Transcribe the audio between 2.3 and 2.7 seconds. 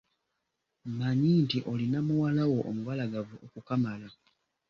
wo